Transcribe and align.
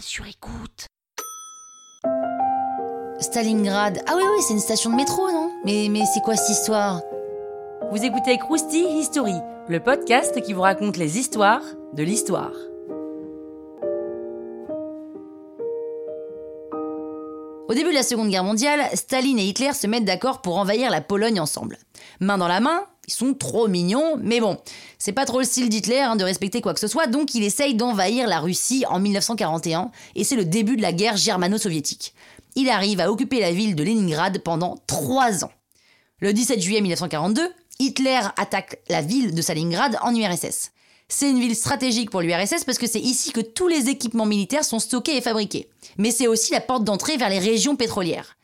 sur 0.00 0.26
écoute. 0.26 0.86
Stalingrad. 3.20 4.00
Ah 4.06 4.14
oui, 4.16 4.22
oui, 4.22 4.42
c'est 4.46 4.54
une 4.54 4.60
station 4.60 4.90
de 4.90 4.96
métro, 4.96 5.30
non? 5.30 5.50
Mais, 5.64 5.88
mais 5.90 6.04
c'est 6.12 6.20
quoi 6.20 6.36
cette 6.36 6.56
histoire? 6.56 7.00
Vous 7.90 8.04
écoutez 8.04 8.38
Krusty 8.38 8.84
History, 8.98 9.34
le 9.68 9.80
podcast 9.80 10.40
qui 10.42 10.52
vous 10.52 10.62
raconte 10.62 10.96
les 10.96 11.18
histoires 11.18 11.62
de 11.92 12.02
l'histoire. 12.02 12.52
Au 17.66 17.72
début 17.72 17.90
de 17.90 17.94
la 17.94 18.02
Seconde 18.02 18.28
Guerre 18.28 18.44
mondiale, 18.44 18.90
Staline 18.92 19.38
et 19.38 19.46
Hitler 19.46 19.72
se 19.72 19.86
mettent 19.86 20.04
d'accord 20.04 20.42
pour 20.42 20.58
envahir 20.58 20.90
la 20.90 21.00
Pologne 21.00 21.40
ensemble. 21.40 21.78
Main 22.20 22.36
dans 22.36 22.46
la 22.46 22.60
main, 22.60 22.84
ils 23.08 23.14
sont 23.14 23.32
trop 23.32 23.68
mignons, 23.68 24.18
mais 24.20 24.38
bon, 24.38 24.58
c'est 24.98 25.12
pas 25.12 25.24
trop 25.24 25.38
le 25.38 25.46
style 25.46 25.70
d'Hitler 25.70 26.00
hein, 26.00 26.16
de 26.16 26.24
respecter 26.24 26.60
quoi 26.60 26.74
que 26.74 26.80
ce 26.80 26.88
soit, 26.88 27.06
donc 27.06 27.34
il 27.34 27.42
essaye 27.42 27.74
d'envahir 27.74 28.28
la 28.28 28.40
Russie 28.40 28.84
en 28.90 29.00
1941, 29.00 29.90
et 30.14 30.24
c'est 30.24 30.36
le 30.36 30.44
début 30.44 30.76
de 30.76 30.82
la 30.82 30.92
guerre 30.92 31.16
germano-soviétique. 31.16 32.14
Il 32.54 32.68
arrive 32.68 33.00
à 33.00 33.10
occuper 33.10 33.40
la 33.40 33.50
ville 33.50 33.74
de 33.74 33.82
Leningrad 33.82 34.38
pendant 34.40 34.76
trois 34.86 35.42
ans. 35.42 35.52
Le 36.20 36.34
17 36.34 36.60
juillet 36.60 36.82
1942, 36.82 37.50
Hitler 37.78 38.20
attaque 38.36 38.78
la 38.90 39.00
ville 39.00 39.34
de 39.34 39.40
Stalingrad 39.40 39.96
en 40.02 40.14
URSS. 40.14 40.70
C'est 41.08 41.30
une 41.30 41.40
ville 41.40 41.54
stratégique 41.54 42.10
pour 42.10 42.22
l'URSS 42.22 42.64
parce 42.64 42.78
que 42.78 42.86
c'est 42.86 43.00
ici 43.00 43.32
que 43.32 43.40
tous 43.40 43.68
les 43.68 43.88
équipements 43.88 44.26
militaires 44.26 44.64
sont 44.64 44.78
stockés 44.78 45.16
et 45.16 45.20
fabriqués. 45.20 45.68
Mais 45.98 46.10
c'est 46.10 46.26
aussi 46.26 46.52
la 46.52 46.60
porte 46.60 46.84
d'entrée 46.84 47.16
vers 47.16 47.28
les 47.28 47.38
régions 47.38 47.76
pétrolières. 47.76 48.36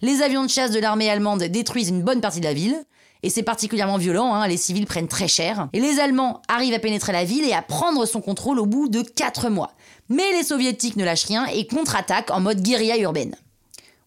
Les 0.00 0.22
avions 0.22 0.44
de 0.44 0.50
chasse 0.50 0.70
de 0.70 0.80
l'armée 0.80 1.10
allemande 1.10 1.42
détruisent 1.44 1.88
une 1.88 2.02
bonne 2.02 2.20
partie 2.20 2.40
de 2.40 2.44
la 2.44 2.54
ville, 2.54 2.84
et 3.22 3.30
c'est 3.30 3.42
particulièrement 3.42 3.98
violent, 3.98 4.34
hein, 4.34 4.46
les 4.46 4.56
civils 4.56 4.86
prennent 4.86 5.08
très 5.08 5.26
cher. 5.26 5.68
Et 5.72 5.80
les 5.80 5.98
Allemands 5.98 6.40
arrivent 6.46 6.74
à 6.74 6.78
pénétrer 6.78 7.12
la 7.12 7.24
ville 7.24 7.44
et 7.44 7.52
à 7.52 7.62
prendre 7.62 8.06
son 8.06 8.20
contrôle 8.20 8.60
au 8.60 8.66
bout 8.66 8.88
de 8.88 9.02
4 9.02 9.48
mois. 9.50 9.72
Mais 10.08 10.30
les 10.32 10.44
Soviétiques 10.44 10.96
ne 10.96 11.04
lâchent 11.04 11.24
rien 11.24 11.46
et 11.46 11.66
contre-attaquent 11.66 12.30
en 12.30 12.40
mode 12.40 12.62
guérilla 12.62 12.96
urbaine. 12.98 13.34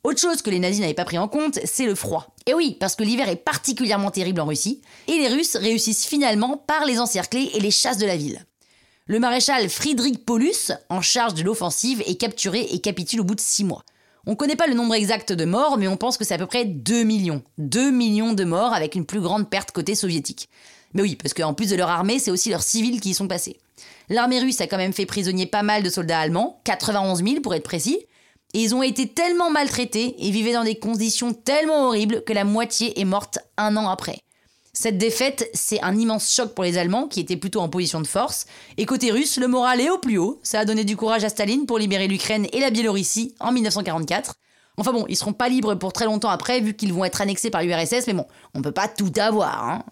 Autre 0.04 0.20
chose 0.20 0.42
que 0.42 0.50
les 0.50 0.58
nazis 0.58 0.82
n'avaient 0.82 0.96
pas 0.96 1.06
pris 1.06 1.20
en 1.20 1.28
compte, 1.28 1.60
c'est 1.64 1.86
le 1.86 1.94
froid. 1.94 2.34
Et 2.48 2.56
oui, 2.56 2.76
parce 2.80 2.96
que 2.96 3.04
l'hiver 3.04 3.30
est 3.30 3.36
particulièrement 3.36 4.10
terrible 4.10 4.42
en 4.42 4.46
Russie, 4.46 4.82
et 5.08 5.20
les 5.20 5.28
Russes 5.28 5.56
réussissent 5.56 6.08
finalement 6.08 6.58
par 6.58 6.86
les 6.86 7.00
encercler 7.00 7.52
et 7.54 7.60
les 7.60 7.70
chasses 7.70 8.00
de 8.00 8.08
la 8.08 8.18
ville. 8.18 8.44
Le 9.06 9.20
maréchal 9.20 9.70
Friedrich 9.70 10.26
Paulus, 10.26 10.72
en 10.90 11.02
charge 11.02 11.36
de 11.36 11.44
l'offensive, 11.44 12.02
est 12.08 12.16
capturé 12.16 12.62
et 12.72 12.80
capitule 12.80 13.22
au 13.22 13.24
bout 13.24 13.36
de 13.36 13.42
6 13.42 13.64
mois. 13.64 13.84
On 14.26 14.32
ne 14.32 14.36
connaît 14.36 14.56
pas 14.56 14.68
le 14.68 14.74
nombre 14.74 14.96
exact 14.96 15.34
de 15.34 15.46
morts, 15.46 15.78
mais 15.78 15.88
on 15.88 15.98
pense 15.98 16.18
que 16.18 16.26
c'est 16.26 16.34
à 16.34 16.40
peu 16.40 16.48
près 16.48 16.66
2 16.66 17.04
millions. 17.04 17.44
2 17.60 17.92
millions 17.92 18.34
de 18.34 18.44
morts 18.44 18.74
avec 18.74 18.96
une 18.96 19.06
plus 19.06 19.22
grande 19.22 19.50
perte 19.50 19.72
côté 19.72 19.94
soviétique. 19.94 20.50
Mais 20.94 21.04
oui, 21.04 21.16
parce 21.16 21.34
qu'en 21.34 21.54
plus 21.54 21.70
de 21.70 21.76
leur 21.76 21.90
armée, 21.90 22.18
c'est 22.18 22.32
aussi 22.32 22.50
leurs 22.50 22.64
civils 22.64 23.02
qui 23.02 23.12
y 23.12 23.14
sont 23.14 23.28
passés. 23.28 23.60
L'armée 24.10 24.40
russe 24.40 24.62
a 24.62 24.68
quand 24.68 24.78
même 24.78 24.94
fait 24.94 25.06
prisonnier 25.06 25.46
pas 25.46 25.64
mal 25.64 25.84
de 25.84 25.90
soldats 25.90 26.20
allemands, 26.20 26.60
91 26.66 27.24
000 27.24 27.42
pour 27.42 27.54
être 27.56 27.64
précis, 27.64 28.00
et 28.54 28.60
ils 28.60 28.76
ont 28.76 28.84
été 28.84 29.08
tellement 29.08 29.50
maltraités 29.50 30.16
et 30.20 30.32
vivaient 30.32 30.54
dans 30.54 30.64
des 30.64 30.80
conditions 30.80 31.34
tellement 31.34 31.88
horribles 31.88 32.24
que 32.24 32.34
la 32.34 32.44
moitié 32.44 33.00
est 33.00 33.06
morte 33.06 33.40
un 33.58 33.78
an 33.78 33.90
après. 33.90 34.20
Cette 34.74 34.98
défaite, 34.98 35.50
c'est 35.54 35.82
un 35.84 35.98
immense 35.98 36.32
choc 36.32 36.54
pour 36.54 36.64
les 36.64 36.78
Allemands 36.78 37.08
qui 37.08 37.20
étaient 37.20 37.36
plutôt 37.36 37.60
en 37.60 37.68
position 37.68 38.00
de 38.00 38.08
force. 38.08 38.46
Et 38.78 38.86
côté 38.86 39.12
russe, 39.12 39.38
le 39.38 39.50
moral 39.50 39.82
est 39.82 39.90
au 39.90 39.98
plus 39.98 40.18
haut. 40.18 40.40
Ça 40.44 40.60
a 40.60 40.66
donné 40.66 40.86
du 40.86 40.96
courage 40.96 41.26
à 41.26 41.30
Staline 41.30 41.66
pour 41.66 41.78
libérer 41.78 42.08
l'Ukraine 42.08 42.48
et 42.54 42.62
la 42.62 42.70
Biélorussie 42.70 43.36
en 43.42 43.52
1944. 43.52 44.36
Enfin 44.78 44.94
bon, 44.94 45.06
ils 45.10 45.18
seront 45.18 45.34
pas 45.34 45.50
libres 45.50 45.76
pour 45.76 45.92
très 45.92 46.06
longtemps 46.06 46.30
après 46.30 46.62
vu 46.62 46.74
qu'ils 46.74 46.94
vont 46.94 47.04
être 47.04 47.22
annexés 47.22 47.50
par 47.50 47.64
l'URSS, 47.64 48.08
mais 48.08 48.14
bon, 48.14 48.26
on 48.54 48.62
peut 48.62 48.72
pas 48.72 48.88
tout 48.88 49.12
avoir, 49.18 49.70
hein. 49.70 49.84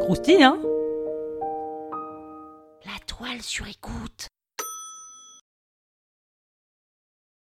Krusty, 0.00 0.42
hein? 0.42 0.58
La 2.84 2.98
toile 3.06 3.42
sur 3.42 3.66
écoute. 3.66 4.28